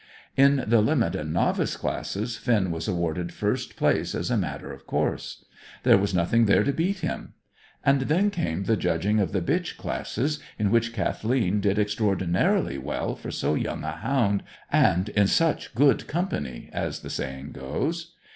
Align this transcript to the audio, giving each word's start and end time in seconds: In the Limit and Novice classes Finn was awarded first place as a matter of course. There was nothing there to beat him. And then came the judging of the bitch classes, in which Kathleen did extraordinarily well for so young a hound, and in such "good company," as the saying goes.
In 0.35 0.63
the 0.65 0.81
Limit 0.81 1.13
and 1.15 1.31
Novice 1.31 1.77
classes 1.77 2.35
Finn 2.35 2.71
was 2.71 2.87
awarded 2.87 3.31
first 3.31 3.75
place 3.75 4.15
as 4.15 4.31
a 4.31 4.35
matter 4.35 4.73
of 4.73 4.87
course. 4.87 5.45
There 5.83 5.99
was 5.99 6.11
nothing 6.11 6.47
there 6.47 6.63
to 6.63 6.73
beat 6.73 7.01
him. 7.01 7.33
And 7.85 8.01
then 8.01 8.31
came 8.31 8.63
the 8.63 8.75
judging 8.75 9.19
of 9.19 9.31
the 9.31 9.43
bitch 9.43 9.77
classes, 9.77 10.39
in 10.57 10.71
which 10.71 10.91
Kathleen 10.93 11.59
did 11.61 11.77
extraordinarily 11.77 12.79
well 12.79 13.13
for 13.15 13.29
so 13.29 13.53
young 13.53 13.83
a 13.83 13.91
hound, 13.91 14.41
and 14.71 15.09
in 15.09 15.27
such 15.27 15.75
"good 15.75 16.07
company," 16.07 16.71
as 16.73 17.01
the 17.01 17.11
saying 17.11 17.51
goes. 17.51 18.15